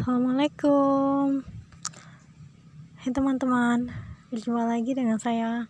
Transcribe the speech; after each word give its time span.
Assalamualaikum 0.00 1.44
Hai 3.04 3.12
teman-teman 3.12 3.92
Berjumpa 4.32 4.64
lagi 4.64 4.96
dengan 4.96 5.20
saya 5.20 5.68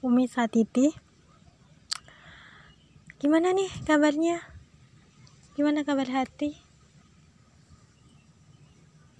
Umi 0.00 0.24
Satiti 0.24 0.96
Gimana 3.20 3.52
nih 3.52 3.68
kabarnya? 3.84 4.40
Gimana 5.60 5.84
kabar 5.84 6.08
hati? 6.08 6.56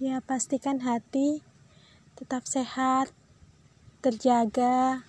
Ya 0.01 0.25
pastikan 0.25 0.81
hati 0.81 1.45
Tetap 2.17 2.49
sehat 2.49 3.13
Terjaga 4.01 5.05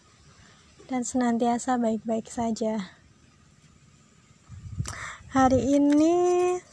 Dan 0.93 1.09
senantiasa 1.09 1.80
baik-baik 1.80 2.29
saja 2.29 3.01
Hari 5.33 5.73
ini 5.73 6.12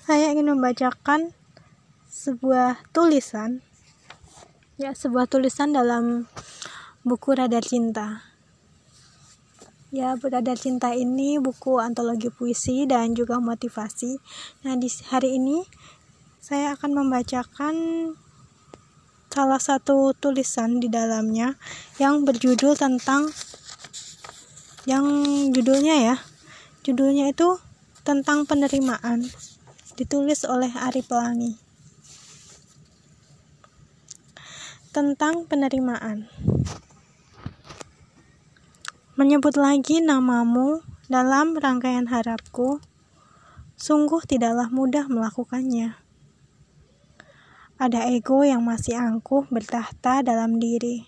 saya 0.04 0.36
ingin 0.36 0.60
membacakan 0.60 1.32
sebuah 2.16 2.80
tulisan 2.96 3.60
ya 4.80 4.96
sebuah 4.96 5.28
tulisan 5.28 5.76
dalam 5.76 6.32
buku 7.04 7.36
Radar 7.36 7.60
Cinta. 7.60 8.24
Ya 9.92 10.16
Radar 10.16 10.56
Cinta 10.56 10.96
ini 10.96 11.44
buku 11.44 11.76
antologi 11.76 12.32
puisi 12.32 12.88
dan 12.88 13.20
juga 13.20 13.44
motivasi. 13.44 14.16
Nah 14.64 14.80
di 14.80 14.88
hari 15.12 15.44
ini 15.44 15.68
saya 16.40 16.80
akan 16.80 17.04
membacakan 17.04 17.76
salah 19.28 19.60
satu 19.60 20.16
tulisan 20.16 20.80
di 20.80 20.88
dalamnya 20.88 21.60
yang 22.00 22.24
berjudul 22.24 22.80
tentang 22.80 23.28
yang 24.88 25.04
judulnya 25.52 26.16
ya 26.16 26.16
judulnya 26.88 27.36
itu 27.36 27.60
tentang 28.08 28.48
penerimaan 28.48 29.28
ditulis 30.00 30.48
oleh 30.48 30.72
Ari 30.72 31.04
Pelangi 31.04 31.65
tentang 34.96 35.44
penerimaan. 35.44 36.32
Menyebut 39.20 39.60
lagi 39.60 40.00
namamu 40.00 40.88
dalam 41.12 41.52
rangkaian 41.52 42.08
harapku, 42.08 42.80
sungguh 43.76 44.24
tidaklah 44.24 44.72
mudah 44.72 45.12
melakukannya. 45.12 46.00
Ada 47.76 48.08
ego 48.08 48.48
yang 48.48 48.64
masih 48.64 48.96
angkuh 48.96 49.44
bertahta 49.52 50.24
dalam 50.24 50.64
diri. 50.64 51.04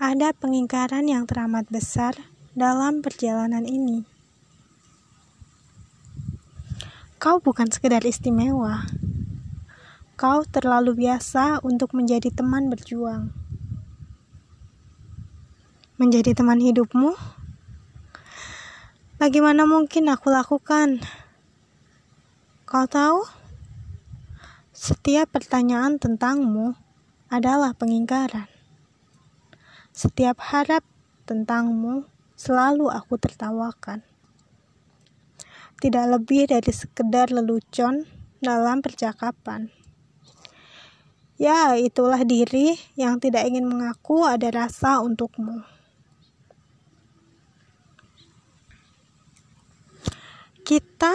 Ada 0.00 0.32
pengingkaran 0.32 1.04
yang 1.04 1.28
teramat 1.28 1.68
besar 1.68 2.16
dalam 2.56 3.04
perjalanan 3.04 3.68
ini. 3.68 4.08
Kau 7.20 7.44
bukan 7.44 7.68
sekedar 7.68 8.00
istimewa, 8.08 8.88
Kau 10.14 10.46
terlalu 10.46 10.94
biasa 10.94 11.58
untuk 11.66 11.90
menjadi 11.90 12.30
teman 12.30 12.70
berjuang. 12.70 13.34
Menjadi 15.98 16.38
teman 16.38 16.62
hidupmu? 16.62 17.18
Bagaimana 19.18 19.66
mungkin 19.66 20.06
aku 20.06 20.30
lakukan? 20.30 21.02
Kau 22.62 22.86
tahu? 22.86 23.26
Setiap 24.70 25.34
pertanyaan 25.34 25.98
tentangmu 25.98 26.78
adalah 27.26 27.74
pengingkaran. 27.74 28.46
Setiap 29.90 30.38
harap 30.46 30.86
tentangmu 31.26 32.06
selalu 32.38 32.86
aku 32.86 33.18
tertawakan. 33.18 34.06
Tidak 35.82 36.06
lebih 36.06 36.54
dari 36.54 36.70
sekedar 36.70 37.34
lelucon 37.34 38.06
dalam 38.38 38.78
percakapan. 38.78 39.82
Ya, 41.34 41.74
itulah 41.74 42.22
diri 42.22 42.78
yang 42.94 43.18
tidak 43.18 43.42
ingin 43.50 43.66
mengaku 43.66 44.22
ada 44.22 44.54
rasa 44.54 45.02
untukmu. 45.02 45.66
Kita 50.62 51.12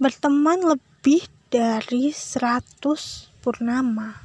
berteman 0.00 0.64
lebih 0.64 1.28
dari 1.52 2.16
seratus 2.16 3.28
purnama. 3.44 4.24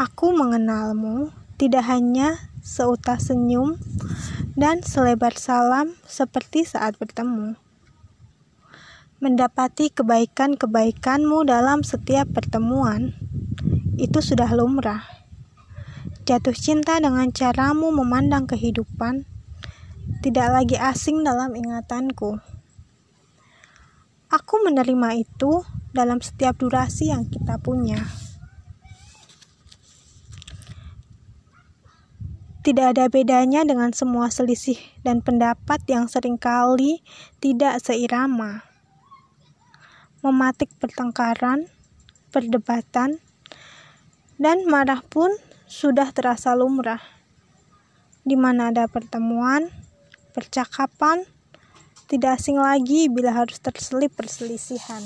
Aku 0.00 0.32
mengenalmu 0.32 1.28
tidak 1.60 1.84
hanya 1.92 2.40
seutas 2.64 3.28
senyum 3.28 3.76
dan 4.56 4.80
selebar 4.80 5.36
salam 5.36 5.92
seperti 6.08 6.64
saat 6.64 6.96
bertemu. 6.96 7.52
Mendapati 9.20 9.92
kebaikan-kebaikanmu 9.92 11.44
dalam 11.44 11.84
setiap 11.84 12.32
pertemuan 12.32 13.12
itu 14.00 14.16
sudah 14.24 14.48
lumrah. 14.48 15.04
Jatuh 16.24 16.56
cinta 16.56 16.96
dengan 16.96 17.28
caramu 17.28 17.92
memandang 17.92 18.48
kehidupan 18.48 19.28
tidak 20.24 20.48
lagi 20.48 20.80
asing 20.80 21.20
dalam 21.20 21.52
ingatanku. 21.52 22.40
Aku 24.32 24.54
menerima 24.64 25.20
itu 25.20 25.68
dalam 25.92 26.24
setiap 26.24 26.56
durasi 26.56 27.12
yang 27.12 27.28
kita 27.28 27.60
punya. 27.60 28.00
Tidak 32.64 32.96
ada 32.96 33.12
bedanya 33.12 33.68
dengan 33.68 33.92
semua 33.92 34.32
selisih 34.32 34.80
dan 35.04 35.20
pendapat 35.20 35.84
yang 35.92 36.08
sering 36.08 36.40
kali 36.40 37.04
tidak 37.36 37.84
seirama. 37.84 38.69
Mematik 40.20 40.68
pertengkaran, 40.76 41.64
perdebatan, 42.28 43.20
dan 44.36 44.64
marah 44.68 45.00
pun 45.00 45.32
sudah 45.64 46.12
terasa 46.12 46.52
lumrah. 46.52 47.00
Di 48.24 48.36
mana 48.36 48.68
ada 48.68 48.84
pertemuan, 48.84 49.72
percakapan, 50.36 51.24
tidak 52.10 52.42
asing 52.42 52.58
lagi 52.58 53.06
bila 53.06 53.32
harus 53.32 53.62
terselip 53.62 54.12
perselisihan. 54.12 55.00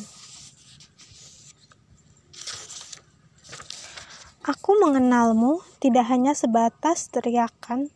Aku 4.45 4.77
mengenalmu 4.77 5.65
tidak 5.81 6.05
hanya 6.13 6.37
sebatas 6.37 7.09
teriakan 7.09 7.89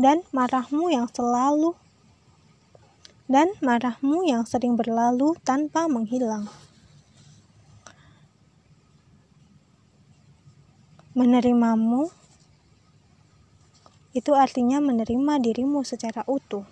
dan 0.00 0.24
marahmu 0.32 0.88
yang 0.88 1.04
selalu 1.08 1.76
dan 3.26 3.50
marahmu 3.58 4.22
yang 4.22 4.46
sering 4.46 4.78
berlalu 4.78 5.34
tanpa 5.42 5.90
menghilang. 5.90 6.46
Menerimamu 11.16 12.12
itu 14.14 14.32
artinya 14.32 14.78
menerima 14.80 15.42
dirimu 15.42 15.82
secara 15.82 16.22
utuh. 16.24 16.64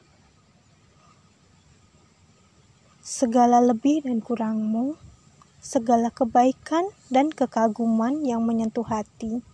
Segala 3.05 3.61
lebih 3.61 4.07
dan 4.07 4.25
kurangmu, 4.25 4.97
segala 5.61 6.09
kebaikan 6.09 6.89
dan 7.13 7.29
kekaguman 7.29 8.25
yang 8.25 8.41
menyentuh 8.47 8.87
hati, 8.89 9.45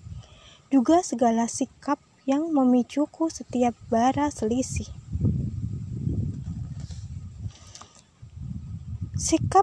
juga 0.71 1.03
segala 1.03 1.51
sikap 1.51 1.99
yang 2.31 2.55
memicuku 2.55 3.27
setiap 3.27 3.75
bara 3.91 4.31
selisih. 4.31 5.00
Sikap 9.31 9.63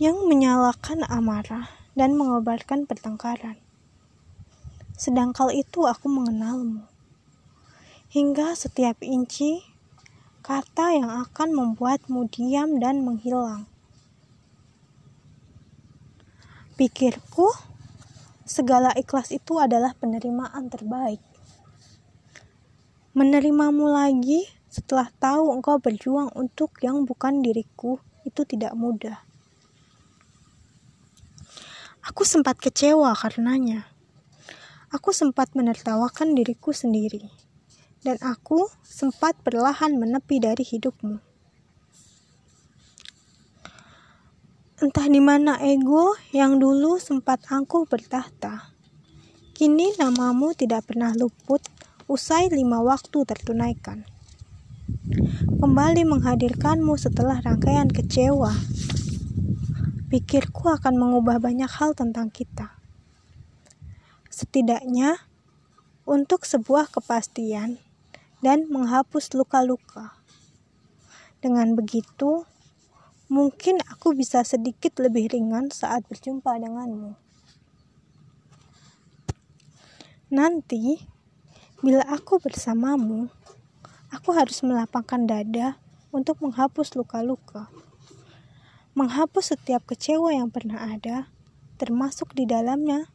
yang 0.00 0.24
menyalakan 0.24 1.04
amarah 1.04 1.68
dan 1.92 2.16
mengobarkan 2.16 2.88
pertengkaran 2.88 3.60
Sedangkal 4.96 5.52
itu 5.52 5.84
aku 5.84 6.08
mengenalmu. 6.08 6.88
Hingga 8.08 8.56
setiap 8.56 8.96
inci 9.04 9.60
kata 10.40 10.96
yang 10.96 11.12
akan 11.12 11.52
membuatmu 11.52 12.32
diam 12.32 12.80
dan 12.80 13.04
menghilang. 13.04 13.68
Pikirku, 16.80 17.52
segala 18.48 18.96
ikhlas 18.96 19.28
itu 19.28 19.60
adalah 19.60 19.92
penerimaan 19.92 20.72
terbaik. 20.72 21.20
Menerimamu 23.12 23.92
lagi 23.92 24.48
setelah 24.72 25.12
tahu 25.20 25.52
engkau 25.52 25.76
berjuang 25.76 26.32
untuk 26.32 26.80
yang 26.80 27.04
bukan 27.04 27.44
diriku 27.44 28.00
itu 28.30 28.46
tidak 28.46 28.72
mudah. 28.78 29.18
Aku 32.06 32.22
sempat 32.22 32.56
kecewa 32.62 33.12
karenanya. 33.12 33.90
Aku 34.90 35.10
sempat 35.10 35.54
menertawakan 35.54 36.34
diriku 36.34 36.74
sendiri, 36.74 37.30
dan 38.02 38.18
aku 38.22 38.66
sempat 38.82 39.38
perlahan 39.42 39.94
menepi 39.98 40.42
dari 40.42 40.66
hidupmu. 40.66 41.22
Entah 44.80 45.06
di 45.12 45.20
mana 45.20 45.60
ego 45.60 46.16
yang 46.32 46.56
dulu 46.56 46.96
sempat 46.96 47.44
angkuh 47.52 47.84
bertahta. 47.84 48.72
Kini 49.52 49.92
namamu 50.00 50.56
tidak 50.56 50.88
pernah 50.88 51.12
luput 51.12 51.60
usai 52.08 52.48
lima 52.48 52.80
waktu 52.80 53.28
tertunaikan. 53.28 54.08
Kembali 55.40 56.04
menghadirkanmu 56.04 57.00
setelah 57.00 57.40
rangkaian 57.40 57.88
kecewa. 57.88 58.52
pikirku 60.12 60.68
akan 60.68 61.00
mengubah 61.00 61.40
banyak 61.40 61.70
hal 61.80 61.96
tentang 61.96 62.28
kita. 62.28 62.76
Setidaknya, 64.28 65.16
untuk 66.04 66.44
sebuah 66.44 66.92
kepastian 66.92 67.80
dan 68.44 68.68
menghapus 68.68 69.32
luka-luka. 69.32 70.12
Dengan 71.40 71.72
begitu, 71.72 72.44
mungkin 73.32 73.80
aku 73.88 74.12
bisa 74.12 74.44
sedikit 74.44 75.00
lebih 75.00 75.32
ringan 75.32 75.72
saat 75.72 76.04
berjumpa 76.04 76.52
denganmu. 76.60 77.16
Nanti, 80.28 81.00
bila 81.80 82.04
aku 82.12 82.36
bersamamu, 82.44 83.32
aku 84.20 84.36
harus 84.36 84.60
melapangkan 84.60 85.24
dada 85.24 85.80
untuk 86.12 86.44
menghapus 86.44 86.92
luka-luka. 86.92 87.72
Menghapus 88.92 89.56
setiap 89.56 89.88
kecewa 89.88 90.36
yang 90.36 90.52
pernah 90.52 90.92
ada, 90.92 91.32
termasuk 91.80 92.36
di 92.36 92.44
dalamnya 92.44 93.08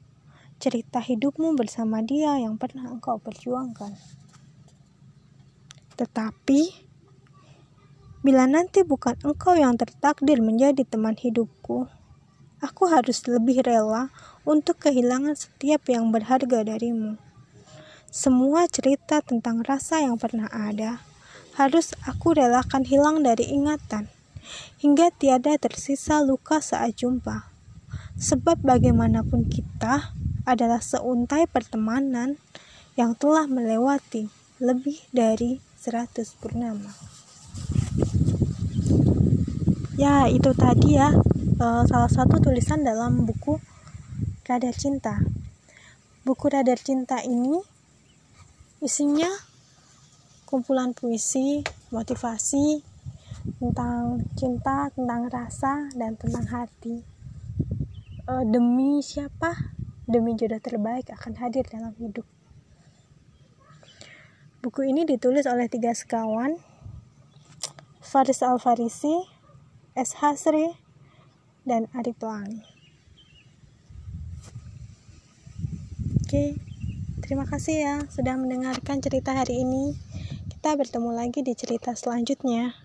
cerita 0.58 0.98
hidupmu 0.98 1.54
bersama 1.54 2.02
dia 2.02 2.42
yang 2.42 2.58
pernah 2.58 2.90
engkau 2.90 3.22
perjuangkan. 3.22 3.94
Tetapi, 5.94 6.86
Bila 8.26 8.50
nanti 8.50 8.82
bukan 8.82 9.22
engkau 9.22 9.54
yang 9.54 9.78
tertakdir 9.78 10.42
menjadi 10.42 10.82
teman 10.82 11.14
hidupku, 11.14 11.86
aku 12.58 12.84
harus 12.90 13.22
lebih 13.30 13.62
rela 13.62 14.10
untuk 14.42 14.82
kehilangan 14.82 15.38
setiap 15.38 15.86
yang 15.94 16.10
berharga 16.10 16.66
darimu. 16.66 17.22
Semua 18.16 18.64
cerita 18.72 19.20
tentang 19.20 19.60
rasa 19.68 20.00
yang 20.00 20.16
pernah 20.16 20.48
ada 20.48 21.04
harus 21.60 21.92
aku 22.08 22.32
relakan 22.32 22.88
hilang 22.88 23.28
dari 23.28 23.44
ingatan, 23.52 24.08
hingga 24.80 25.12
tiada 25.12 25.60
tersisa 25.60 26.24
luka 26.24 26.64
saat 26.64 26.96
jumpa. 26.96 27.52
Sebab 28.16 28.64
bagaimanapun 28.64 29.52
kita 29.52 30.16
adalah 30.48 30.80
seuntai 30.80 31.44
pertemanan 31.52 32.40
yang 32.96 33.20
telah 33.20 33.52
melewati 33.52 34.32
lebih 34.64 34.96
dari 35.12 35.60
seratus 35.76 36.40
purnama. 36.40 36.96
Ya, 40.00 40.32
itu 40.32 40.56
tadi 40.56 40.96
ya 40.96 41.12
uh, 41.60 41.84
salah 41.84 42.08
satu 42.08 42.40
tulisan 42.40 42.80
dalam 42.80 43.28
buku 43.28 43.60
Radar 44.48 44.72
Cinta. 44.72 45.20
Buku 46.24 46.48
Radar 46.48 46.80
Cinta 46.80 47.20
ini 47.20 47.75
isinya 48.84 49.30
kumpulan 50.46 50.96
puisi, 50.96 51.64
motivasi 51.92 52.80
tentang 53.60 54.26
cinta, 54.34 54.90
tentang 54.94 55.30
rasa, 55.30 55.90
dan 55.94 56.18
tentang 56.18 56.46
hati. 56.50 57.06
Uh, 58.26 58.42
demi 58.46 59.00
siapa? 59.06 59.76
Demi 60.06 60.38
jodoh 60.38 60.62
terbaik 60.62 61.10
akan 61.14 61.34
hadir 61.42 61.66
dalam 61.66 61.94
hidup. 61.98 62.26
Buku 64.66 64.82
ini 64.86 65.06
ditulis 65.06 65.46
oleh 65.46 65.70
tiga 65.70 65.94
sekawan, 65.94 66.58
Faris 68.02 68.42
Al-Farisi, 68.42 69.14
S. 69.94 70.18
Hasri, 70.22 70.74
dan 71.66 71.86
Ari 71.94 72.14
Pelangi. 72.18 72.66
Oke, 76.26 76.58
terima 77.26 77.50
kasih 77.50 77.76
ya 77.82 77.96
sudah 78.14 78.38
mendengarkan 78.38 79.02
cerita 79.02 79.34
hari 79.34 79.66
ini. 79.66 79.98
Kita 80.46 80.78
bertemu 80.78 81.10
lagi 81.10 81.42
di 81.42 81.58
cerita 81.58 81.98
selanjutnya. 81.98 82.78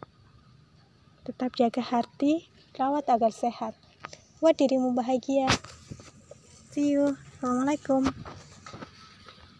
Tetap 1.28 1.52
jaga 1.60 1.84
hati, 1.84 2.48
rawat 2.72 3.04
agar 3.12 3.36
sehat. 3.36 3.76
Buat 4.40 4.56
dirimu 4.56 4.96
bahagia. 4.96 5.44
See 6.72 6.96
you. 6.96 7.20
Assalamualaikum. 7.36 8.08